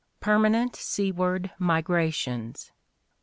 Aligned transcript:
Permanent 0.19 0.75
Seaward 0.75 1.51
Migrations. 1.59 2.71